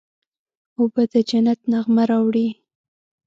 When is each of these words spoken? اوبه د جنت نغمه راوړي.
اوبه 0.77 1.03
د 1.11 1.13
جنت 1.29 1.59
نغمه 1.71 2.03
راوړي. 2.09 2.47